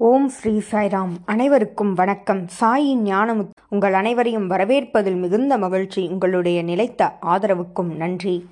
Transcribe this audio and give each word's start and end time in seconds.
ஓம் 0.00 0.28
ஸ்ரீ 0.28 0.60
சாய்ராம். 0.70 1.08
அனைவருக்கும் 1.24 1.94
வணக்கம். 1.94 2.46
சாயின் 2.60 3.00
ஞானம் 3.02 3.50
உங்கள் 3.68 3.92
அனைவரையும் 3.92 4.50
வரவேற்பதில் 4.50 5.16
மிகுந்த 5.16 5.58
மகிழ்ச்சி. 5.58 6.08
உங்களுடைய 6.08 6.62
நிலைத்த 6.62 7.18
ஆதரவுக்கும் 7.22 7.96
நன்றி. 7.96 8.46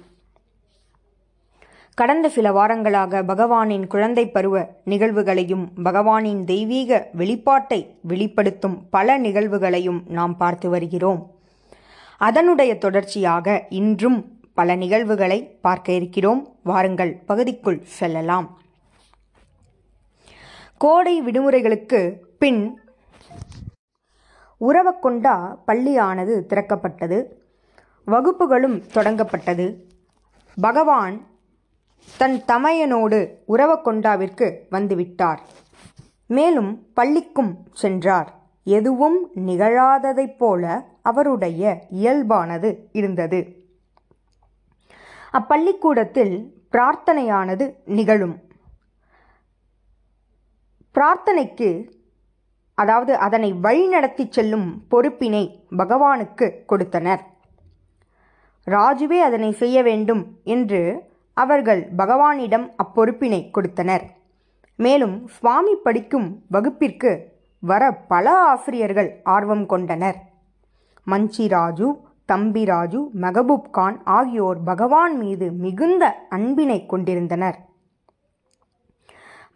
கடந்த 1.95 2.29
சில 2.29 2.51
வாரங்களாக 2.51 3.23
பகவானின் 3.23 3.87
குழந்தை 3.87 4.31
பருவ 4.31 4.69
நிகழ்வுகளையும் 4.85 5.69
பகவானின் 5.85 6.45
தெய்வீக 6.45 7.11
வெளிப்பாட்டை 7.19 7.87
வெளிப்படுத்தும் 8.01 8.87
பல 8.91 9.19
நிகழ்வுகளையும் 9.19 10.01
நாம் 10.09 10.37
பார்த்து 10.37 10.69
வருகிறோம். 10.69 11.31
அதனுடைய 12.17 12.79
தொடர்ச்சியாக 12.79 13.67
இன்றும் 13.69 14.39
பல 14.55 14.75
நிகழ்வுகளை 14.75 15.59
பார்க்க 15.61 15.93
இருக்கிறோம். 15.93 16.49
வாருங்கள் 16.63 17.23
பகுதிக்குள் 17.27 17.83
செல்லலாம். 17.85 18.59
கோடை 20.79 21.23
விடுமுறைகளுக்கு 21.23 22.17
பின் 22.39 22.81
உறவக்கொண்டா 24.61 25.59
பள்ளியானது 25.67 26.47
திறக்கப்பட்டது. 26.47 27.25
வகுப்புகளும் 28.05 28.83
தொடங்கப்பட்டது. 28.83 29.77
பகவான் 30.61 31.27
தன் 32.17 32.43
தமையனோடு 32.49 33.35
உறவக்கொண்டாவிற்கு 33.49 34.59
வந்துவிட்டார். 34.71 35.39
மேலும் 36.27 36.87
பள்ளிக்கும் 36.95 37.67
சென்றார். 37.73 38.35
எதுவும் 38.65 39.31
நிகழாததைப் 39.35 40.37
போல 40.37 40.85
அவருடைய 41.03 41.87
இயல்பானது 41.95 42.79
இருந்தது. 42.93 43.65
அப்பள்ளிக்கூடத்தில் 45.33 46.67
பிரார்த்தனையானது 46.73 47.75
நிகழும். 47.85 48.46
பிரார்த்தனைக்கு 50.97 51.69
அதாவது 52.75 53.13
அதனை 53.17 53.49
வழிநடத்தி 53.63 54.25
செல்லும் 54.29 54.69
பொறுப்பினை 54.91 55.43
பகவானுக்கு 55.77 56.47
கொடுத்தனர். 56.67 57.23
ராஜுவே 58.67 59.19
அதனை 59.29 59.53
செய்ய 59.53 59.83
வேண்டும் 59.83 60.23
என்று 60.45 60.81
அவர்கள் 61.35 61.83
பகவானிடம் 61.97 62.67
அப்பொறுப்பினை 62.83 63.41
கொடுத்தனர். 63.51 64.05
மேலும் 64.77 65.17
சுவாமி 65.27 65.75
படிக்கும் 65.87 66.29
வகுப்பிற்கு 66.49 67.13
வர 67.63 67.93
பல 68.13 68.27
ஆசிரியர்கள் 68.53 69.11
ஆர்வம் 69.35 69.67
கொண்டனர். 69.67 70.19
மஞ்சி 71.07 71.47
ராஜு 71.49 71.89
தம்பி 72.25 72.65
ராஜு 72.65 73.01
மெகபூப் 73.21 73.71
கான் 73.71 74.01
ஆகியோர் 74.05 74.63
பகவான் 74.63 75.17
மீது 75.19 75.53
மிகுந்த 75.65 76.05
அன்பினை 76.29 76.87
கொண்டிருந்தனர். 76.87 77.59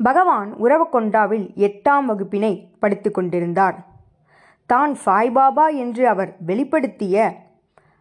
பகவான் 0.02 0.50
உறவக்கொண்டாவில் 0.54 1.46
எட்டாம் 1.66 2.04
வகுப்பினை 2.04 2.68
படித்து 2.78 3.10
கொண்டிருந்தார். 3.10 3.76
தான் 4.66 4.96
சாய்பாபா 5.06 5.66
என்று 5.76 6.08
அவர் 6.08 6.36
வெளிப்படுத்திய 6.46 7.16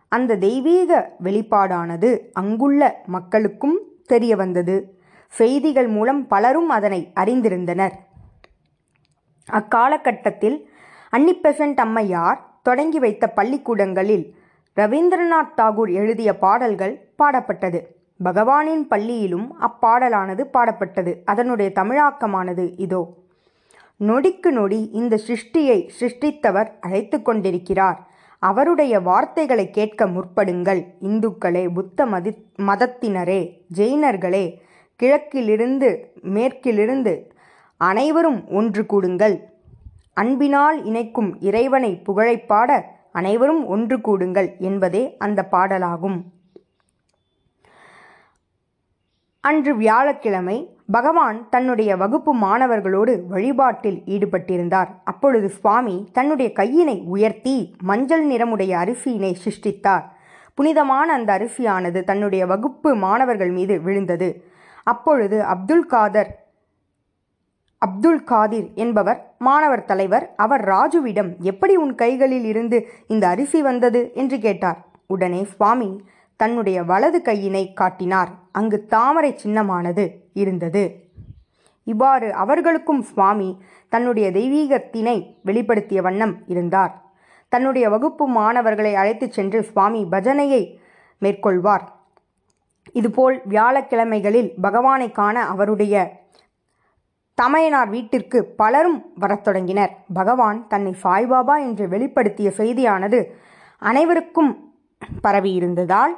அந்த 0.08 0.36
தெய்வீக 0.36 0.92
வெளிப்பாடானது 1.24 2.10
அங்குள்ள 2.34 3.02
மக்களுக்கும் 3.06 3.78
தெரிய 4.06 4.36
வந்தது. 4.36 4.76
செய்திகள் 5.34 5.88
மூலம் 5.88 6.28
பலரும் 6.28 6.70
அதனை 6.70 7.12
அறிந்திருந்தனர். 7.16 7.96
அக்காலகட்டத்தில் 9.50 10.58
அன்னிபெசன்ட் 11.18 11.80
அம்மையார் 11.86 12.40
தொடங்கி 12.62 13.00
வைத்த 13.00 13.28
பள்ளிக்கூடங்களில் 13.28 14.26
ரவீந்திரநாத் 14.78 15.54
தாகூர் 15.58 15.92
எழுதிய 15.92 16.38
பாடல்கள் 16.38 17.14
பாடப்பட்டது. 17.18 17.80
பகவானின் 18.24 18.88
பள்ளியிலும் 18.88 19.56
அப்பாடலானது 19.62 20.44
பாடப்பட்டது. 20.54 21.16
அதனுடைய 21.26 21.72
தமிழாக்கமானது 21.76 22.74
இதோ. 22.78 23.14
நொடிக்கு 24.00 24.52
நொடி 24.52 24.90
இந்த 24.92 25.20
சிருஷ்டியை 25.28 25.90
சிருஷ்டித்தவர் 26.00 26.70
அழைத்து 26.82 27.22
கொண்டிருக்கிறார். 27.22 28.08
அவருடைய 28.40 29.00
வார்த்தைகளை 29.00 29.70
கேட்க 29.70 30.06
முற்படுங்கள். 30.06 30.86
இந்துக்களே 31.02 31.70
புத்த 31.74 32.06
மதி 32.06 32.32
மதத்தினரே 32.58 33.42
ஜெயினர்களே 33.78 34.60
கிழக்கிலிருந்து 34.96 36.14
மேற்கிலிருந்து 36.22 37.34
அனைவரும் 37.78 38.50
ஒன்று 38.50 38.86
கூடுங்கள். 38.86 39.36
அன்பினால் 40.14 40.84
இணைக்கும் 40.84 41.42
இறைவனை 41.42 42.02
புகழைப்பாட 42.08 42.82
அனைவரும் 43.12 43.66
ஒன்று 43.66 43.98
கூடுங்கள் 43.98 44.58
என்பதே 44.60 45.16
அந்த 45.18 45.48
பாடலாகும். 45.52 46.22
அன்று 49.44 49.76
வியாழக்கிழமை 49.76 50.56
பகவான் 50.92 51.50
தன்னுடைய 51.50 51.98
வகுப்பு 51.98 52.32
மாணவர்களோடு 52.36 53.14
வழிபாட்டில் 53.28 54.02
ஈடுபட்டிருந்தார். 54.06 54.88
அப்பொழுது 55.04 55.50
சுவாமி 55.50 56.10
தன்னுடைய 56.14 56.52
கையினை 56.56 57.04
உயர்த்தி 57.04 57.76
மஞ்சள் 57.84 58.26
நிறமுடைய 58.28 58.72
அரிசியினை 58.78 59.32
சிருஷ்டித்தார். 59.44 60.04
புனிதமான 60.56 61.14
அந்த 61.14 61.34
அரிசியானது 61.38 62.04
தன்னுடைய 62.04 62.46
வகுப்பு 62.46 62.96
மாணவர்கள் 62.96 63.52
மீது 63.52 63.82
விழுந்தது. 63.82 64.30
அப்பொழுது 64.84 65.44
அப்துல் 65.44 65.86
காதர் 65.86 66.32
அப்துல் 67.82 68.24
காதிர் 68.24 68.70
என்பவர் 68.76 69.20
மாணவர் 69.38 69.86
தலைவர் 69.86 70.34
அவர் 70.36 70.64
ராஜுவிடம் 70.66 71.38
எப்படி 71.40 71.76
உன் 71.76 71.96
கைகளில் 71.96 72.44
இருந்து 72.44 72.88
இந்த 73.08 73.28
அரிசி 73.28 73.62
வந்தது? 73.62 74.12
என்று 74.14 74.40
கேட்டார். 74.40 74.80
உடனே 75.08 75.44
சுவாமி 75.44 76.02
தன்னுடைய 76.42 76.78
வலது 76.90 77.20
கையினை 77.26 77.64
காட்டினார். 77.74 78.32
அங்கு 78.52 78.78
தாமரை 78.94 79.32
சின்னமானது 79.44 80.04
இருந்தது. 80.34 80.84
இவ்வாறு 81.92 82.28
அவர்களுக்கும் 82.44 83.02
சுவாமி 83.10 83.50
தன்னுடைய 83.94 84.28
தெய்வீகத்தினை 84.32 85.16
வெளிப்படுத்திய 85.46 86.02
வண்ணம் 86.02 86.36
இருந்தார். 86.48 86.94
தன்னுடைய 87.54 87.86
வகுப்பு 87.90 88.26
மாணவர்களை 88.28 88.92
அழைத்துச் 88.96 89.36
சென்று 89.38 89.60
சுவாமி 89.64 90.02
பஜனையை 90.12 90.64
மேற்கொள்வார். 91.22 91.86
இதுபோல் 93.00 93.38
வியாழக்கிழமைகளில் 93.50 94.50
பகவானை 94.62 95.10
காண 95.12 95.36
அவருடைய 95.54 95.96
தமையனார் 97.38 97.90
வீட்டிற்கு 97.90 98.40
பலரும் 98.62 99.00
வரத் 99.16 99.44
தொடங்கினர். 99.44 99.94
பகவான் 100.14 100.68
தன்னை 100.68 100.94
சாய்பாபா 101.04 101.58
என்று 101.68 101.86
வெளிப்படுத்திய 101.88 102.50
செய்தியானது 102.58 103.20
அனைவருக்கும் 103.80 104.52
பரவியிருந்ததால் 105.24 106.16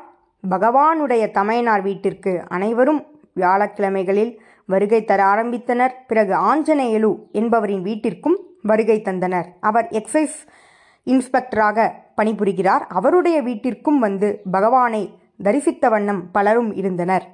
பகவானுடைய 0.49 1.31
தமையனார் 1.31 1.81
வீட்டிற்கு 1.81 2.43
அனைவரும் 2.47 3.05
வியாழக்கிழமைகளில் 3.35 4.37
வருகை 4.65 5.03
தர 5.03 5.23
ஆரம்பித்தனர். 5.23 5.93
பிறகு 6.07 6.33
ஆஞ்சநேயலு 6.33 7.17
என்பவரின் 7.31 7.81
வீட்டிற்கும் 7.81 8.39
வருகை 8.61 9.01
தந்தனர். 9.01 9.45
அவர் 9.59 9.87
எக்ஸைஸ் 9.91 10.37
இன்ஸ்பெக்டராக 11.05 11.91
பணிபுரிகிறார். 12.17 12.83
அவருடைய 12.87 13.41
வீட்டிற்கும் 13.41 13.99
வந்து 13.99 14.41
பகவானை 14.51 15.19
தரிசித்த 15.43 15.89
வண்ணம் 15.89 16.31
பலரும் 16.31 16.73
இருந்தனர். 16.73 17.27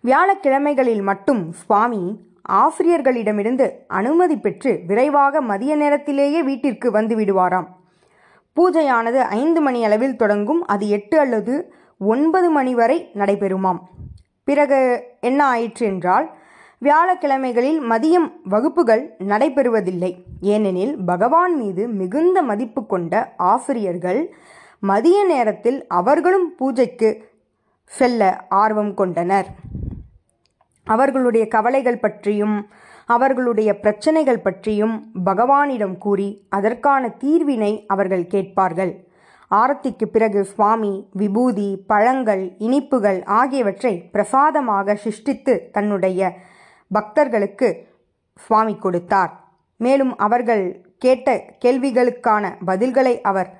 வியாழக்கிழமைகளில் 0.00 1.02
மட்டும் 1.02 1.52
சுவாமி 1.52 2.26
ஆசிரியர்களிடமிருந்து 2.48 3.70
அனுமதி 3.88 4.36
பெற்று 4.36 4.80
விரைவாக 4.86 5.40
மதிய 5.40 5.76
நேரத்திலேயே 5.76 6.42
வீட்டிற்கு 6.42 6.90
வந்து 6.90 7.16
விடுவாராம். 7.16 7.66
பூஜையானது 8.58 9.20
ஐந்து 9.40 9.60
மணி 9.60 9.84
அளவில் 9.84 10.16
தொடங்கும். 10.16 10.66
அது 10.66 10.88
எட்டு 10.88 11.18
அல்லது 11.18 11.72
ஒன்பது 11.98 12.50
மணி 12.50 12.74
வரை 12.74 13.10
நடைபெறுமாம். 13.14 13.80
பிறகு 14.44 14.78
என்ன 15.20 15.44
ஆயிற்று 15.44 15.86
என்றால் 15.86 16.26
வியாழக்கிழமைகளில் 16.82 17.80
மதியம் 17.90 18.28
வகுப்புகள் 18.44 19.14
நடைபெறுவதில்லை. 19.18 20.12
ஏனெனில் 20.40 20.96
பகவான் 21.04 21.54
மீது 21.54 21.88
மிகுந்த 21.88 22.42
மதிப்பு 22.42 22.86
கொண்ட 22.86 23.34
ஆசிரியர்கள் 23.36 24.34
மதிய 24.80 25.24
நேரத்தில் 25.24 25.86
அவர்களும் 25.86 26.54
பூஜைக்கு 26.56 27.08
செல்ல 27.84 28.46
ஆர்வம் 28.48 28.94
கொண்டனர். 28.94 29.48
அவர்களுடைய 30.84 31.48
கவலைகள் 31.48 31.98
பற்றியும் 31.98 32.66
அவர்களுடைய 33.14 33.70
பிரச்சனைகள் 33.80 34.44
பற்றியும் 34.46 34.96
பகவானிடம் 35.24 35.98
கூறி 35.98 36.28
அதற்கான 36.48 37.08
தீர்வினை 37.08 37.84
அவர்கள் 37.86 38.26
கேட்பார்கள். 38.26 38.92
ஆரத்திக்கு 39.50 40.06
பிறகு 40.14 40.40
சுவாமி 40.44 40.92
விபூதி 41.12 41.68
பழங்கள் 41.86 42.42
இனிப்புகள் 42.58 43.20
ஆகியவற்றை 43.24 43.92
பிரசாதமாக 44.14 44.94
சிருஷ்டித்து 44.94 45.54
தன்னுடைய 45.72 46.30
பக்தர்களுக்கு 46.90 47.68
சுவாமி 48.34 48.74
கொடுத்தார். 48.76 49.32
மேலும் 49.76 50.12
அவர்கள் 50.16 50.64
கேட்ட 50.98 51.28
கேள்விகளுக்கான 51.64 52.44
பதில்களை 52.66 53.14
அவர் 53.20 53.50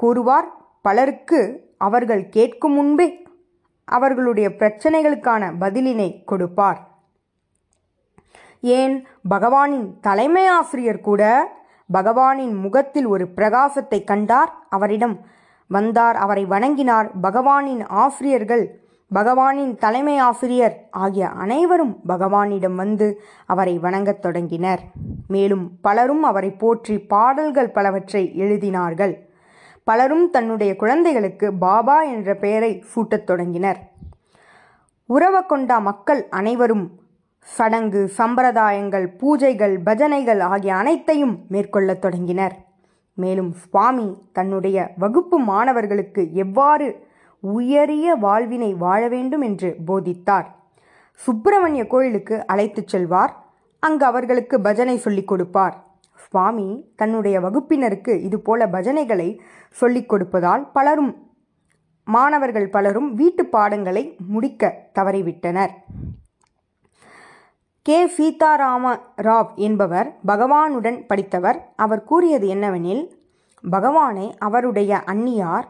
கூறுவார். 0.00 0.48
பலருக்கு 0.82 1.40
அவர்கள் 1.78 2.28
கேட்கும் 2.28 2.72
முன்பே 2.72 3.08
அவர்களுடைய 3.84 4.48
பிரச்சனைகளுக்கான 4.60 5.52
பதிலினை 5.60 6.08
கொடுப்பார். 6.24 6.80
ஏன் 8.60 9.06
பகவானின் 9.30 10.00
தலைமை 10.00 10.46
ஆசிரியர் 10.46 11.00
கூட 11.00 11.52
பகவானின் 11.92 12.60
முகத்தில் 12.60 13.06
ஒரு 13.06 13.28
பிரகாசத்தை 13.36 14.04
கண்டார்? 14.04 14.52
அவரிடம் 14.68 15.20
வந்தார் 15.66 16.16
அவரை 16.16 16.44
வணங்கினார். 16.44 17.10
பகவானின் 17.22 17.84
ஆசிரியர்கள் 17.88 18.78
பகவானின் 19.14 19.74
தலைமை 19.74 20.18
ஆசிரியர் 20.18 20.88
ஆகிய 20.90 21.28
அனைவரும் 21.28 21.96
பகவானிடம் 22.08 22.74
வந்து 22.74 23.20
அவரை 23.46 23.78
வணங்கத் 23.78 24.22
தொடங்கினர். 24.22 24.80
மேலும் 25.28 25.70
பலரும் 25.80 26.22
அவரை 26.22 26.50
போற்றி 26.50 26.98
பாடல்கள் 26.98 27.70
பலவற்றை 27.70 28.32
எழுதினார்கள். 28.36 29.14
பலரும் 29.84 30.30
தன்னுடைய 30.30 30.76
குழந்தைகளுக்கு 30.76 31.52
பாபா 31.52 32.02
என்ற 32.02 32.34
பெயரை 32.34 32.84
சூட்டத் 32.94 33.24
தொடங்கினர். 33.24 33.78
உறவக்கொண்டா 35.08 35.80
மக்கள் 35.80 36.28
அனைவரும் 36.28 36.90
சடங்கு 37.42 38.12
சம்பிரதாயங்கள் 38.18 39.06
பூஜைகள் 39.18 39.78
பஜனைகள் 39.86 40.40
ஆகிய 40.40 40.76
அனைத்தையும் 40.76 41.44
மேற்கொள்ளத் 41.50 41.98
தொடங்கினர். 41.98 42.56
மேலும் 43.14 43.52
சுவாமி 43.52 44.16
தன்னுடைய 44.32 44.90
வகுப்பு 44.98 45.38
மாணவர்களுக்கு 45.38 46.32
எவ்வாறு 46.32 47.06
உயரிய 47.40 48.14
வாழ்வினை 48.14 48.74
வாழ 48.74 49.08
வேண்டும் 49.08 49.40
என்று 49.40 49.76
போதித்தார். 49.86 50.46
சுப்பிரமணிய 51.14 51.86
கோயிலுக்கு 51.86 52.46
அழைத்துச் 52.46 52.88
செல்வார். 52.88 53.34
அங்கு 53.78 54.04
அவர்களுக்கு 54.04 54.60
பஜனை 54.60 54.98
சொல்லிக் 54.98 55.28
கொடுப்பார். 55.28 55.84
சுவாமி 56.14 56.92
தன்னுடைய 56.96 57.40
வகுப்பினருக்கு 57.40 58.20
இதுபோல 58.20 58.66
பஜனைகளை 58.66 59.38
சொல்லிக் 59.70 60.12
கொடுப்பதால் 60.12 60.70
பலரும் 60.72 61.30
மாணவர்கள் 62.04 62.68
பலரும் 62.68 63.14
வீட்டு 63.14 63.46
பாடங்களை 63.46 64.16
முடிக்க 64.26 64.88
தவறிவிட்டனர். 64.94 65.70
கே. 67.82 68.06
சீதாராம 68.06 69.00
ராவ் 69.16 69.54
என்பவர் 69.54 70.08
பகவானுடன் 70.26 71.06
படித்தவர். 71.06 71.72
அவர் 71.76 72.04
கூறியது 72.04 72.46
என்னவெனில் 72.54 73.04
பகவானை 73.70 74.34
அவருடைய 74.38 75.02
அந்நியார் 75.06 75.66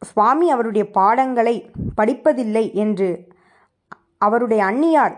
சுவாமி 0.00 0.50
அவருடைய 0.50 0.90
பாடங்களை 0.90 1.70
படிப்பதில்லை 1.96 2.64
என்று 2.72 3.08
அவருடைய 4.18 4.64
அந்நியார் 4.64 5.14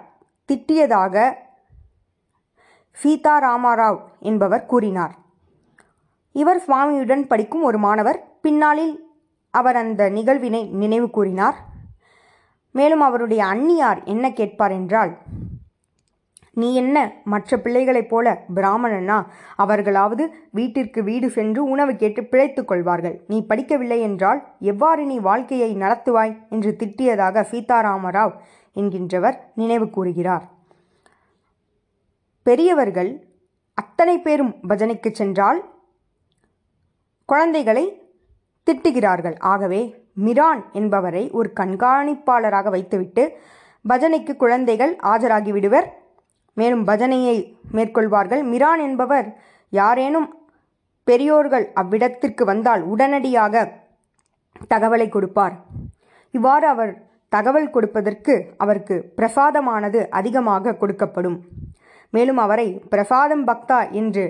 திட்டியதாக 0.49 1.32
சீதாராமராவ் 3.03 3.99
என்பவர் 4.20 4.67
கூறினார். 4.67 5.14
இவர் 6.32 6.62
சுவாமியுடன் 6.67 7.26
படிக்கும் 7.26 7.62
ஒரு 7.62 7.79
மாணவர். 7.79 8.20
பின்னாளில் 8.41 8.94
அவர் 9.50 9.76
அந்த 9.76 10.08
நிகழ்வினை 10.08 10.62
நினைவு 10.82 11.11
கூறினார். 11.11 11.56
மேலும் 12.70 13.00
அவருடைய 13.00 13.44
அந்நியார் 13.44 14.05
என்ன 14.05 14.32
கேட்பார் 14.32 14.70
என்றால் 14.70 15.12
நீ 16.56 16.75
என்ன 16.75 17.12
மற்ற 17.25 17.56
பிள்ளைகளைப் 17.58 18.08
போல 18.08 18.44
பிராமணனா? 18.55 19.31
அவர்களாவது 19.56 20.35
வீட்டிற்கு 20.50 21.03
வீடு 21.03 21.31
சென்று 21.31 21.64
உணவு 21.64 21.97
கேட்டு 21.97 22.25
பிழைத்துக் 22.25 22.69
கொள்வார்கள். 22.69 23.25
நீ 23.26 23.47
படிக்கவில்லை 23.49 24.00
என்றால் 24.00 24.41
எவ்வாறு 24.61 25.05
நீ 25.05 25.19
வாழ்க்கையை 25.19 25.76
நடத்துவாய்? 25.76 26.49
என்று 26.50 26.76
திட்டியதாக 26.79 27.44
சீதாராமராவ் 27.50 28.32
என்கின்றவர் 28.75 29.37
நினைவு 29.55 29.91
கூறுகிறார். 29.91 30.49
பெரியவர்கள் 32.43 33.26
அத்தனை 33.75 34.19
பேரும் 34.19 34.55
பஜனைக்கு 34.69 35.12
சென்றால் 35.12 35.61
குழந்தைகளை 37.25 37.85
திட்டுகிறார்கள். 38.70 39.38
ஆகவே 39.38 40.05
மிரான் 40.25 40.62
என்பவரை 40.73 41.31
ஒரு 41.31 41.53
கண்காணிப்பாளராக 41.61 42.70
வைத்துவிட்டு 42.70 43.38
பஜனைக்கு 43.88 44.37
குழந்தைகள் 44.37 44.97
ஆஜராகி 45.03 45.50
விடுவர் 45.50 46.05
மேலும் 46.58 46.85
பஜனையை 46.87 47.37
மேற்கொள்வார்கள். 47.73 48.43
மிரான் 48.53 48.82
என்பவர் 48.88 49.29
யாரேனும் 49.69 50.29
பெரியோர்கள் 51.05 51.67
அவ்விடத்திற்கு 51.81 52.44
வந்தால் 52.44 52.82
உடனடியாக 52.82 53.64
தகவலை 54.69 55.08
கொடுப்பார். 55.08 55.55
இவ்வாறு 56.31 56.67
அவர் 56.69 56.93
தகவல் 57.29 57.70
கொடுப்பதற்கு 57.70 58.35
அவருக்கு 58.56 58.97
பிரசாதமானது 59.17 60.00
அதிகமாக 60.08 60.76
கொடுக்கப்படும். 60.81 61.38
மேலும் 62.11 62.37
அவரை 62.37 62.67
பிரசாதம் 62.88 63.47
பக்தா 63.47 63.91
என்று 63.91 64.25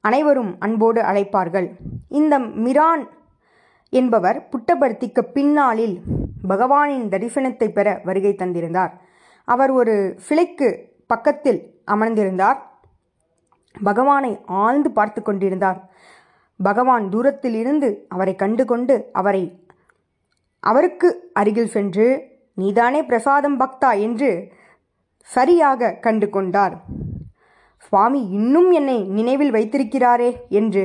அனைவரும் 0.00 0.52
அன்போடு 0.58 1.00
அழைப்பார்கள். 1.00 1.68
இந்த 2.08 2.34
மிரான் 2.38 3.02
என்பவர் 3.90 4.38
புட்டபர்த்திக்கு 4.52 5.22
பின்னாளில் 5.36 5.96
பகவானின் 6.48 7.06
தரிசனத்தை 7.12 7.68
பெற 7.68 8.00
வருகை 8.04 8.32
தந்திருந்தார். 8.38 8.92
அவர் 9.44 9.70
ஒரு 9.70 9.94
சிலைக்கு 10.28 10.68
பக்கத்தில் 11.10 11.60
அமர்ந்திருந்தார். 11.86 12.58
பகவானை 13.74 14.32
ஆழ்ந்து 14.46 14.90
பார்த்து 14.90 15.20
கொண்டிருந்தார். 15.22 15.78
பகவான் 16.60 17.06
தூரத்தில் 17.08 17.54
இருந்து 17.54 17.88
அவரை 18.08 18.34
கண்டு 18.34 18.64
கொண்டு 18.64 18.94
அவரை 19.12 19.42
அவருக்கு 20.62 21.08
அருகில் 21.32 21.72
சென்று 21.74 22.06
நீதானே 22.58 23.00
பிரசாதம் 23.02 23.58
பக்தா 23.60 23.90
என்று 24.00 24.30
சரியாக 25.28 25.90
கண்டு 26.04 26.26
கொண்டார் 26.30 26.74
சுவாமி 27.86 28.20
இன்னும் 28.38 28.70
என்னை 28.70 28.96
நினைவில் 29.16 29.50
வைத்திருக்கிறாரே 29.50 30.30
என்று 30.60 30.84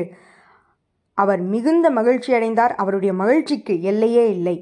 அவர் 1.18 1.42
மிகுந்த 1.54 1.88
மகிழ்ச்சி 1.90 2.32
அடைந்தார் 2.34 2.74
அவருடைய 2.76 3.14
மகிழ்ச்சிக்கு 3.14 3.74
எல்லையே 3.82 4.26
இல்லை. 4.30 4.56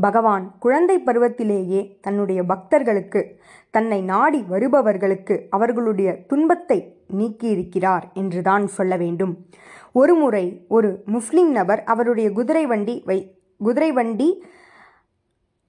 பகவான் 0.00 0.54
குழந்தை 0.58 1.02
பருவத்திலேயே 1.06 1.98
தன்னுடைய 2.00 2.42
பக்தர்களுக்கு 2.42 3.40
தன்னை 3.70 4.02
நாடி 4.02 4.44
வருபவர்களுக்கு 4.48 5.46
அவர்களுடைய 5.50 6.18
துன்பத்தை 6.26 6.78
நீக்கியிருக்கிறார் 7.18 8.02
என்றுதான் 8.12 8.66
சொல்ல 8.66 8.96
வேண்டும். 8.96 9.46
ஒருமுறை 9.92 10.64
ஒரு 10.68 11.02
முஸ்லிம் 11.06 11.50
நபர் 11.50 11.84
அவருடைய 11.84 12.32
குதிரை 12.32 12.66
வண்டி 12.66 13.02
வை 13.04 13.18
குதிரை 13.58 13.92
வண்டி 13.92 14.44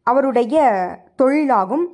அவருடைய 0.04 0.58
தொழிலாகும். 1.18 1.86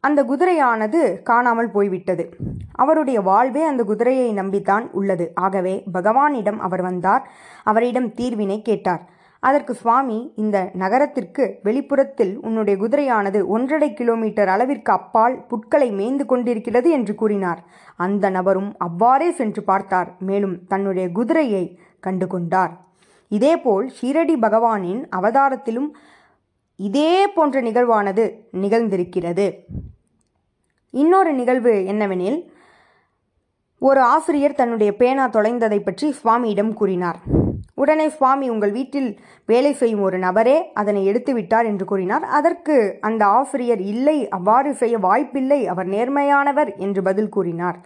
அந்த 0.00 0.20
குதிரையானது 0.24 1.22
காணாமல் 1.22 1.70
போய்விட்டது. 1.70 2.36
அவருடைய 2.72 3.20
வாழ்வே 3.20 3.62
அந்த 3.62 3.82
குதிரையை 3.84 4.34
நம்பித்தான் 4.34 4.90
உள்ளது. 4.90 5.32
ஆகவே 5.34 5.82
பகவானிடம் 5.94 6.56
அவர் 6.56 6.82
வந்தார். 6.82 7.30
அவரிடம் 7.64 8.14
தீர்வினை 8.14 8.62
கேட்டார். 8.62 9.02
அதற்கு 9.48 9.72
சுவாமி 9.74 10.18
இந்த 10.42 10.56
நகரத்திற்கு 10.82 11.44
வெளிப்புறத்தில் 11.62 12.34
உன்னுடைய 12.46 12.74
குதிரையானது 12.82 13.40
ஒன்றரை 13.54 13.88
கிலோமீட்டர் 14.00 14.50
அளவிற்கு 14.54 14.92
அப்பால் 14.92 15.34
புட்களை 15.50 15.88
மேய்ந்து 15.98 16.26
கொண்டிருக்கிறது 16.26 16.90
என்று 16.90 17.14
கூறினார். 17.14 17.60
அந்த 17.96 18.30
நபரும் 18.30 18.70
அவ்வாறே 18.78 19.30
சென்று 19.40 19.62
பார்த்தார். 19.70 20.10
மேலும் 20.28 20.56
தன்னுடைய 20.66 21.06
குதிரையை 21.18 21.64
கண்டு 22.00 22.26
கொண்டார் 22.26 22.72
இதேபோல் 23.30 23.86
ஷீரடி 23.98 24.36
பகவானின் 24.46 25.02
அவதாரத்திலும் 25.18 25.90
இதே 26.76 27.12
போன்ற 27.34 27.56
நிகழ்வானது 27.60 28.24
நிகழ்ந்திருக்கிறது. 28.62 29.46
இன்னொரு 30.90 31.32
நிகழ்வு 31.32 31.74
என்னவெனில் 31.92 32.40
ஒரு 33.78 34.00
ஆசிரியர் 34.14 34.60
தன்னுடைய 34.60 34.90
பேனா 34.96 35.24
தொலைந்ததை 35.28 35.78
பற்றி 35.84 36.08
சுவாமியிடம் 36.18 36.74
கூறினார். 36.80 37.20
உடனே 37.82 38.06
சுவாமி 38.16 38.46
உங்கள் 38.54 38.72
வீட்டில் 38.78 39.10
வேலை 39.50 39.72
செய்யும் 39.80 40.04
ஒரு 40.08 40.18
நபரே 40.24 40.56
அதனை 40.80 41.02
எடுத்துவிட்டார் 41.10 41.68
என்று 41.70 41.84
கூறினார். 41.90 42.24
அதற்கு 42.38 42.76
அந்த 43.08 43.22
ஆசிரியர் 43.38 43.82
இல்லை 43.92 44.18
அவ்வாறு 44.38 44.72
செய்ய 44.82 44.96
வாய்ப்பில்லை 45.06 45.60
அவர் 45.72 45.88
நேர்மையானவர் 45.94 46.70
என்று 46.86 47.02
பதில் 47.08 47.32
கூறினார். 47.36 47.78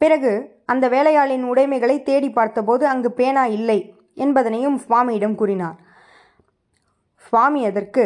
பிறகு 0.00 0.32
அந்த 0.72 0.84
வேலையாளின் 0.94 1.44
உடைமைகளை 1.50 1.96
தேடி 2.08 2.30
பார்த்தபோது 2.38 2.84
அங்கு 2.92 3.10
பேனா 3.20 3.44
இல்லை 3.58 3.78
என்பதனையும் 4.24 4.78
சுவாமியிடம் 4.84 5.36
கூறினார். 5.40 5.76
சுவாமி 7.26 7.60
அதற்கு 7.70 8.04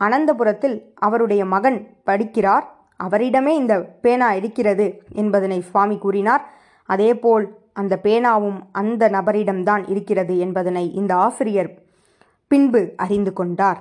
அனந்தபுரத்தில் 0.00 0.76
அவருடைய 1.06 1.42
மகன் 1.54 1.78
படிக்கிறார் 2.08 2.66
அவரிடமே 3.04 3.52
இந்த 3.60 3.74
பேனா 4.04 4.28
இருக்கிறது 4.38 4.86
என்பதனை 5.22 5.58
சுவாமி 5.70 5.96
கூறினார். 6.04 6.42
அதேபோல் 6.88 7.46
அந்த 7.80 7.94
பேனாவும் 8.02 8.58
அந்த 8.80 9.08
நபரிடம்தான் 9.08 9.82
இருக்கிறது 9.92 10.34
என்பதனை 10.44 10.84
இந்த 11.00 11.12
ஆசிரியர் 11.26 11.70
பின்பு 12.50 12.80
அறிந்து 12.96 13.32
கொண்டார். 13.32 13.80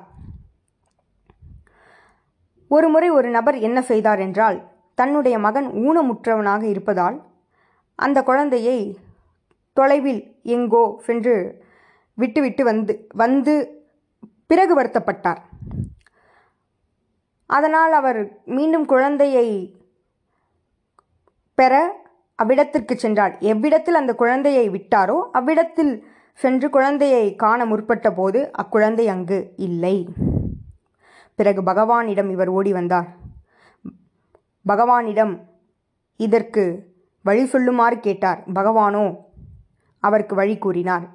ஒருமுறை 2.71 3.09
ஒரு 3.09 3.29
நபர் 3.29 3.57
என்ன 3.67 3.79
செய்தார் 3.81 4.19
என்றால் 4.19 4.57
தன்னுடைய 4.97 5.35
மகன் 5.39 5.67
ஊனமுற்றவனாக 5.83 6.63
இருப்பதால் 6.63 7.17
அந்த 7.99 8.19
குழந்தையை 8.23 8.77
தொலைவில் 9.77 10.21
எங்கோ 10.55 10.83
சென்று 11.05 11.35
விட்டுவிட்டு 12.17 12.63
வந்து 12.63 12.93
வந்து 13.13 13.53
பிறகு 14.47 14.73
வருத்தப்பட்டார். 14.79 15.41
அதனால் 17.49 17.93
அவர் 17.99 18.19
மீண்டும் 18.57 18.85
குழந்தையை 18.85 19.47
பெற 21.57 21.73
அவ்விடத்திற்கு 22.43 22.95
சென்றார் 23.03 23.33
எவ்விடத்தில் 23.53 23.99
அந்த 24.01 24.13
குழந்தையை 24.21 24.65
விட்டாரோ 24.75 25.17
அவ்விடத்தில் 25.39 25.93
சென்று 26.39 26.67
குழந்தையை 26.69 27.25
காண 27.43 27.59
முற்பட்ட 27.71 28.07
போது 28.11 28.39
அக்குழந்தை 28.61 29.05
அங்கு 29.13 29.39
இல்லை. 29.67 29.97
பிறகு 31.39 31.61
பகவானிடம் 31.69 32.29
இவர் 32.35 32.51
ஓடி 32.57 32.71
வந்தார். 32.77 33.07
பகவானிடம் 34.65 35.33
இதற்கு 36.19 36.63
வழி 37.25 37.43
சொல்லுமாறு 37.53 37.97
கேட்டார். 37.99 38.39
பகவானோ 38.53 39.05
அவருக்கு 40.03 40.35
வழி 40.35 40.55
கூறினார். 40.57 41.05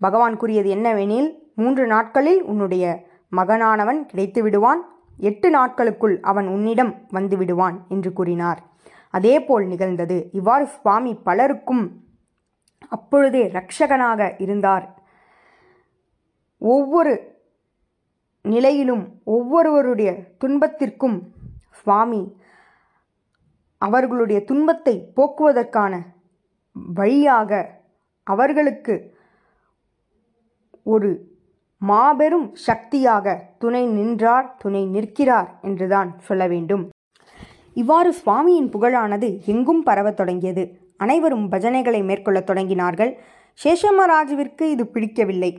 பகவான் 0.00 0.36
கூறியது 0.40 0.68
என்னவெனில் 0.76 1.28
மூன்று 1.60 1.84
நாட்களில் 1.86 2.40
உன்னுடைய 2.52 2.84
மகனானவன் 3.32 4.00
கிடைத்து 4.10 4.40
விடுவான் 4.42 4.82
எட்டு 5.30 5.48
நாட்களுக்குள் 5.50 6.16
அவன் 6.30 6.48
உன்னிடம் 6.54 6.92
வந்து 7.16 7.36
விடுவான் 7.36 7.76
என்று 7.88 8.10
கூறினார். 8.12 8.60
அதேபோல் 9.10 9.66
நிகழ்ந்தது. 9.66 10.28
இவ்வாறு 10.32 10.66
சுவாமி 10.66 11.14
பலருக்கும் 11.14 11.84
அப்பொழுதே 12.88 13.42
இரட்சகனாக 13.48 14.34
இருந்தார். 14.38 14.86
ஒவ்வொரு 16.58 17.12
நிலையிலும் 18.44 19.20
ஒவ்வொருவருடைய 19.24 20.10
துன்பத்திற்கும் 20.38 21.16
சுவாமி 21.70 22.22
அவர்களுடைய 23.78 24.44
துன்பத்தை 24.44 24.94
போக்குவதற்கான 25.16 25.94
வழியாக 26.76 27.50
அவர்களுக்கு 28.22 28.94
ஒரு 30.82 31.10
மாபெரும் 31.78 32.54
சக்தியாக 32.54 33.36
துணை 33.58 33.86
நின்றார் 33.86 34.56
துணை 34.58 34.82
நிற்கிறார் 34.86 35.58
என்றுதான் 35.62 36.10
சொல்ல 36.18 36.46
வேண்டும். 36.46 36.84
இவ்வாறு 37.76 38.10
சுவாமியின் 38.20 38.68
புகழானது 38.74 39.28
எங்கும் 39.44 39.82
பரவத் 39.82 40.16
தொடங்கியது. 40.16 40.62
அனைவரும் 40.96 41.46
பஜனைகளை 41.52 42.00
மேற்கொள்ளத் 42.10 42.48
தொடங்கினார்கள். 42.50 43.10
சேஷமராஜுவிற்கு 43.58 44.64
இது 44.74 44.84
பிடிக்கவில்லை. 44.86 45.50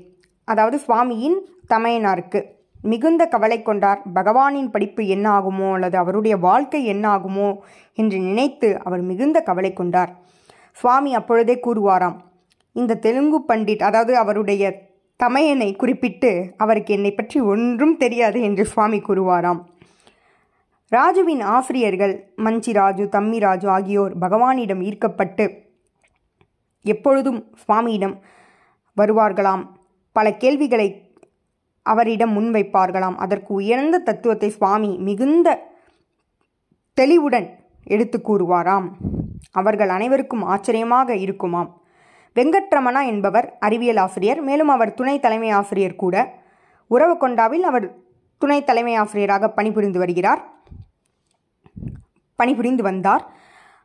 அதாவது 0.47 0.77
சுவாமியின் 0.87 1.37
தமையனாருக்கு. 1.73 2.39
மிகுந்த 2.81 3.21
கவலை 3.25 3.59
கொண்டார். 3.61 4.01
பகவானின் 4.15 4.71
படிப்பு 4.71 5.03
என்ன 5.07 5.25
ஆகுமோ 5.39 5.69
அல்லது 5.73 5.97
அவருடைய 5.97 6.37
வாழ்க்கை 6.37 6.81
என்ன 6.85 7.05
ஆகுமோ 7.15 7.49
என்று 7.93 8.17
நினைத்து 8.19 8.69
அவர் 8.83 9.01
மிகுந்த 9.01 9.37
கவலை 9.41 9.73
கொண்டார். 9.73 10.11
சுவாமி 10.77 11.13
அப்பொழுதே 11.13 11.55
கூறுவாராம் 11.67 12.17
இந்த 12.75 12.99
தெலுங்கு 13.05 13.39
பண்டிட் 13.47 13.83
அதாவது 13.83 14.13
அவருடைய 14.17 14.63
தமையனை 15.19 15.69
குறிப்பிட்டு 15.75 16.31
அவருக்கு 16.57 16.91
என்னை 16.93 17.11
பற்றி 17.13 17.39
ஒன்றும் 17.51 17.97
தெரியாது 17.97 18.39
என்று 18.41 18.65
சுவாமி 18.65 18.99
கூறுவாராம். 19.07 19.61
ராஜுவின் 20.95 21.41
ஆசிரியர்கள் 21.41 22.33
மஞ்சிராஜு 22.37 23.05
தம்மிராஜு 23.15 23.67
ஆகியோர் 23.67 24.17
பகவானிடம் 24.17 24.81
ஈர்க்கப்பட்டு 24.83 25.65
எப்பொழுதும் 26.81 27.55
சுவாமியிடம் 27.67 28.19
வருவார்களாம். 29.01 29.63
பல 30.11 30.33
கேள்விகளை 30.33 31.11
அவரிடம் 31.81 32.37
முன்வைப்பார்களாம். 32.37 33.15
அதற்கு 33.15 33.53
உயர்ந்த 33.53 33.97
தத்துவத்தை 33.97 34.49
சுவாமி 34.49 34.97
மிகுந்த 34.97 35.67
தெளிவுடன் 36.93 37.59
எடுத்து 37.83 38.21
கூறுவாராம். 38.23 38.89
அவர்கள் 39.51 39.89
அனைவருக்கும் 39.89 40.41
ஆச்சரியமாக 40.41 41.15
இருக்குமாம். 41.15 41.81
வெங்கட்ரமணா 42.35 43.05
என்பவர் 43.05 43.57
அறிவியல் 43.59 43.97
ஆசிரியர். 43.97 44.41
மேலும் 44.41 44.67
அவர் 44.67 44.93
துணை 44.93 45.19
தலைமை 45.19 45.49
ஆசிரியர் 45.49 45.95
கூட. 45.95 46.33
உறவு 46.87 47.17
கொண்டாவில் 47.17 47.63
அவர் 47.63 47.95
துணை 48.37 48.63
தலைமை 48.63 48.95
ஆசிரியராக 48.95 49.49
பணிபுரிந்து 49.49 49.99
வருகிறார். 49.99 50.55
பணிபுரிந்து 52.37 52.83
வந்தார். 52.83 53.31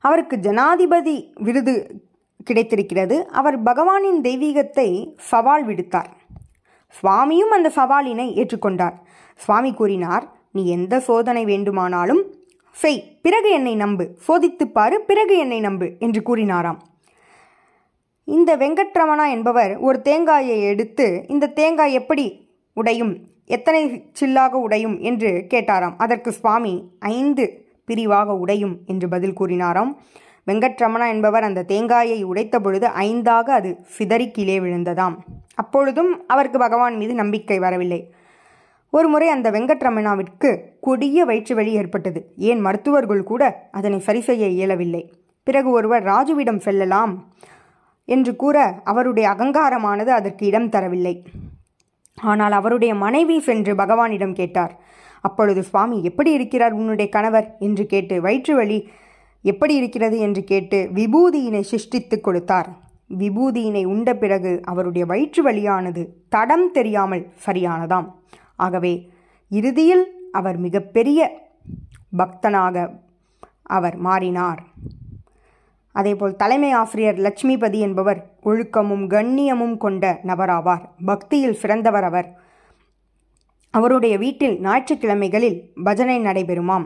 அவருக்கு 0.00 0.38
ஜனாதிபதி 0.38 1.32
விருது 1.34 2.04
கிடைத்திருக்கிறது. 2.44 3.28
அவர் 3.28 3.62
பகவானின் 3.62 4.20
தெய்வீகத்தை 4.22 5.12
சவால் 5.18 5.66
விடுத்தார். 5.66 6.06
சுவாமியும் 6.88 7.50
அந்த 7.50 7.72
சவாலினை 7.76 8.34
ஏற்றுக்கொண்டார். 8.34 8.92
சுவாமி 9.36 9.74
கூறினார் 9.74 10.32
நீ 10.52 10.66
எந்த 10.66 11.00
சோதனை 11.00 11.44
வேண்டுமானாலும் 11.44 12.34
செய். 12.70 13.18
பிறகு 13.22 13.50
என்னை 13.50 13.74
நம்பு. 13.74 14.16
சோதித்துப் 14.16 14.74
பாரு. 14.74 15.00
பிறகு 15.00 15.38
என்னை 15.38 15.60
நம்பு 15.60 15.92
என்று 15.98 16.22
கூறினாராம். 16.26 16.78
இந்த 18.24 18.56
வெங்கட்ரமணா 18.56 19.30
என்பவர் 19.30 19.76
ஒரு 19.76 20.02
தேங்காயை 20.02 20.62
எடுத்து 20.62 21.24
இந்த 21.28 21.46
தேங்காய் 21.46 21.92
எப்படி 21.92 22.50
உடையும்? 22.74 23.26
எத்தனை 23.46 24.10
சில்லாக 24.20 24.50
உடையும்? 24.50 25.00
என்று 25.00 25.46
கேட்டாராம். 25.54 25.94
அதற்கு 25.96 26.32
சுவாமி 26.32 26.90
ஐந்து 26.98 27.71
பிரிவாக 27.84 28.36
உடையும் 28.36 28.78
என்று 28.86 29.08
பதில் 29.08 29.38
கூறினாராம். 29.40 29.92
வெங்கட்ரமணா 30.46 31.08
என்பவர் 31.08 31.42
அந்த 31.42 31.62
தேங்காயை 31.62 32.24
உடைத்த 32.24 32.58
பொழுது 32.58 32.88
ஐந்தாக 32.88 33.48
அது 33.58 33.76
சிதறி 33.82 34.30
கீழே 34.30 34.60
விழுந்ததாம். 34.60 35.16
அப்பொழுதும் 35.54 36.26
அவருக்கு 36.26 36.58
பகவான் 36.58 36.96
மீது 36.96 37.14
நம்பிக்கை 37.14 37.58
வரவில்லை. 37.58 38.14
ஒரு 38.90 39.08
முறை 39.08 39.28
அந்த 39.28 39.50
வெங்கட்ரமணாவிற்கு 39.50 40.58
கொடிய 40.80 41.24
வயிற்று 41.24 41.54
வழி 41.54 41.72
ஏற்பட்டது. 41.72 42.32
ஏன் 42.36 42.60
மருத்துவர்கள் 42.60 43.22
கூட 43.22 43.68
அதனை 43.70 43.98
சரி 43.98 44.20
செய்ய 44.20 44.46
இயலவில்லை. 44.46 45.12
பிறகு 45.42 45.70
ஒருவர் 45.70 46.02
ராஜுவிடம் 46.02 46.58
செல்லலாம் 46.58 47.32
என்று 48.04 48.36
கூற 48.36 48.80
அவருடைய 48.84 49.28
அகங்காரமானது 49.28 50.06
அதற்கு 50.06 50.46
இடம் 50.46 50.68
தரவில்லை. 50.68 51.24
ஆனால் 52.22 52.52
அவருடைய 52.52 52.94
மனைவி 52.94 53.40
சென்று 53.40 53.74
பகவானிடம் 53.74 54.32
கேட்டார். 54.32 54.81
அப்பொழுது 55.22 55.62
சுவாமி 55.62 56.02
எப்படி 56.02 56.32
இருக்கிறார் 56.32 56.72
உன்னுடைய 56.72 57.10
கணவர்? 57.10 57.56
என்று 57.58 57.86
கேட்டு 57.86 58.20
வயிற்று 58.20 58.56
வலி 58.56 58.88
எப்படி 59.42 59.74
இருக்கிறது? 59.74 60.18
என்று 60.18 60.44
கேட்டு 60.44 60.90
விபூதியினை 60.94 61.60
சிருஷ்டித்து 61.60 62.20
கொடுத்தார். 62.20 62.68
விபூதியினை 63.18 63.84
உண்ட 63.84 64.14
பிறகு 64.14 64.60
அவருடைய 64.64 65.06
வயிற்று 65.06 65.50
வலியானது 65.50 66.06
தடம் 66.28 66.70
தெரியாமல் 66.70 67.26
சரியானதாம். 67.46 68.12
ஆகவே 68.56 69.10
இறுதியில் 69.48 70.04
அவர் 70.32 70.56
மிகப்பெரிய 70.56 71.48
பக்தனாக 72.18 72.98
அவர் 73.62 73.96
மாறினார். 73.96 74.62
அதேபோல் 75.92 76.36
தலைமை 76.36 76.70
ஆசிரியர் 76.70 77.18
லட்சுமிபதி 77.18 77.78
என்பவர் 77.78 78.20
ஒழுக்கமும் 78.44 79.06
கண்ணியமும் 79.08 79.76
கொண்ட 79.76 80.20
நபராவார். 80.26 80.84
பக்தியில் 81.04 81.54
சிறந்தவர் 81.54 82.04
அவர். 82.04 82.41
அவருடைய 83.78 84.14
வீட்டில் 84.18 84.56
ஞாயிற்றுக்கிழமைகளில் 84.60 85.58
பஜனை 85.84 86.16
நடைபெறுமாம். 86.24 86.84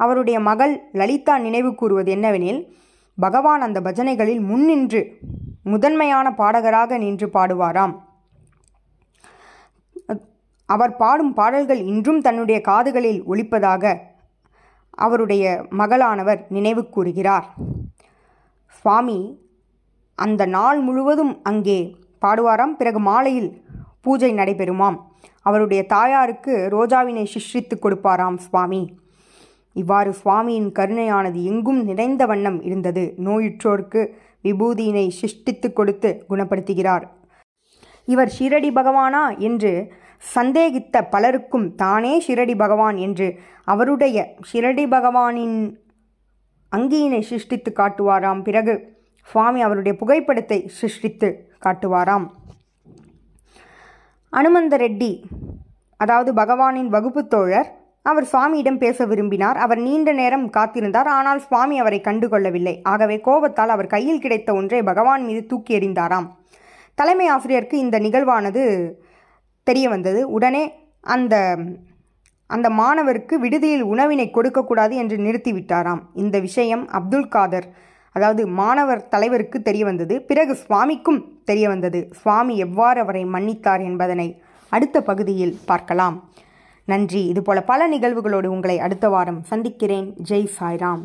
அவருடைய 0.00 0.40
மகள் 0.40 0.74
லலிதா 0.92 1.34
நினைவு 1.38 1.70
கூறுவது 1.74 2.10
என்னவெனில் 2.16 2.60
பகவான் 3.18 3.60
அந்த 3.60 3.78
பஜனைகளில் 3.80 4.42
முன்னின்று 4.50 5.00
முதன்மையான 5.72 6.26
பாடகராக 6.40 6.98
நின்று 6.98 7.26
பாடுவாராம். 7.34 7.94
அவர் 10.68 10.96
பாடும் 10.96 11.32
பாடல்கள் 11.34 11.80
இன்றும் 11.92 12.20
தன்னுடைய 12.20 12.58
காதுகளில் 12.60 13.20
ஒழிப்பதாக 13.30 13.94
அவருடைய 15.06 15.44
மகளானவர் 15.80 16.40
நினைவு 16.48 16.82
கூறுகிறார். 16.88 17.46
சுவாமி 18.78 19.18
அந்த 20.14 20.42
நாள் 20.56 20.80
முழுவதும் 20.80 21.32
அங்கே 21.42 21.78
பாடுவாராம். 22.22 22.74
பிறகு 22.80 23.00
மாலையில் 23.00 23.50
பூஜை 24.00 24.30
நடைபெறுமாம். 24.34 24.98
அவருடைய 25.42 25.80
தாயாருக்கு 25.86 26.54
ரோஜாவினை 26.74 27.24
சிஷ்டித்து 27.34 27.76
கொடுப்பாராம் 27.82 28.38
சுவாமி. 28.46 28.82
இவ்வாறு 29.72 30.14
சுவாமியின் 30.24 30.70
கருணையானது 30.78 31.40
எங்கும் 31.44 31.80
நிறைந்த 31.84 32.26
வண்ணம் 32.26 32.62
இருந்தது. 32.62 33.04
நோயுற்றோருக்கு 33.24 34.02
விபூதியினை 34.44 35.06
சிஷ்டித்து 35.20 35.72
கொடுத்து 35.72 36.10
குணப்படுத்துகிறார். 36.28 37.04
இவர் 38.04 38.30
ஷிரடி 38.38 38.70
பகவானா 38.78 39.24
என்று 39.38 39.72
சந்தேகித்த 40.34 41.02
பலருக்கும் 41.08 41.66
தானே 41.76 42.12
ஷிரடி 42.26 42.54
பகவான் 42.56 42.96
என்று 42.96 43.26
அவருடைய 43.64 44.18
ஷிரடி 44.52 44.84
பகவானின் 44.86 45.58
அங்கியினை 46.72 47.20
சிருஷ்டித்து 47.20 47.70
காட்டுவாராம் 47.80 48.42
பிறகு 48.42 48.74
சுவாமி 49.28 49.60
அவருடைய 49.62 49.94
புகைப்படத்தை 49.98 50.58
சிருஷ்டித்து 50.78 51.28
காட்டுவாராம். 51.66 52.26
அனுமந்த 54.38 54.74
ரெட்டி 54.76 55.10
அதாவது 56.00 56.30
பகவானின் 56.32 56.88
வகுப்பு 56.94 57.22
தோழர் 57.26 57.68
அவர் 58.02 58.26
சுவாமியிடம் 58.32 58.78
பேச 58.78 59.04
விரும்பினார். 59.06 59.58
அவர் 59.64 59.80
நீண்ட 59.86 60.12
நேரம் 60.12 60.46
காத்திருந்தார். 60.56 61.08
ஆனால் 61.18 61.40
சுவாமி 61.40 61.76
அவரை 61.78 62.00
கண்டுகொள்ளவில்லை. 62.04 62.74
ஆகவே 62.82 63.16
கோபத்தால் 63.20 63.68
அவர் 63.68 63.86
கையில் 63.86 64.20
கிடைத்த 64.20 64.50
ஒன்றை 64.54 64.80
பகவான் 64.82 65.22
மீது 65.24 65.42
தூக்கி 65.46 65.72
எறிந்தாராம். 65.78 66.26
தலைமை 66.98 67.26
ஆசிரியருக்கு 67.28 67.76
இந்த 67.78 67.98
நிகழ்வானது 67.98 68.64
தெரிய 69.66 69.88
வந்தது. 69.88 70.20
உடனே 70.30 70.64
அந்த 71.14 71.34
அந்த 72.50 72.68
மாணவருக்கு 72.70 73.34
விடுதியில் 73.38 73.84
உணவினை 73.92 74.26
கொடுக்கக்கூடாது 74.30 74.94
என்று 74.96 75.16
நிறுத்திவிட்டாராம். 75.16 76.02
இந்த 76.14 76.36
விஷயம் 76.38 76.84
அப்துல் 76.88 77.28
காதர் 77.28 77.66
அதாவது 78.14 78.42
மாணவர் 78.60 79.08
தலைவருக்கு 79.08 79.58
தெரிய 79.68 79.84
வந்தது 79.84 80.14
பிறகு 80.30 80.54
சுவாமிக்கும் 80.54 81.20
தெரிய 81.44 81.68
வந்தது 81.68 82.00
சுவாமி 82.22 82.54
எவ்வாறு 82.66 82.98
அவரை 83.00 83.24
மன்னித்தார் 83.34 83.82
என்பதனை 83.90 84.28
அடுத்த 84.72 85.02
பகுதியில் 85.08 85.58
பார்க்கலாம். 85.70 86.16
நன்றி. 86.88 87.22
இதுபோல 87.32 87.58
பல 87.70 87.88
நிகழ்வுகளோடு 87.88 88.48
உங்களை 88.56 88.76
அடுத்த 88.86 89.08
வாரம் 89.08 89.42
சந்திக்கிறேன். 89.50 90.08
ஜெய் 90.30 90.48
சாய்ராம். 90.58 91.04